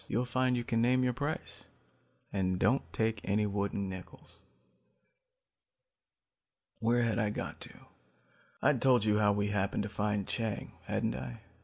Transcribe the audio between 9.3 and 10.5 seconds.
we happened to find